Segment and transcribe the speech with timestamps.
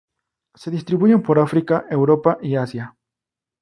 [0.55, 2.95] Se distribuyen por África, Europa y Asia.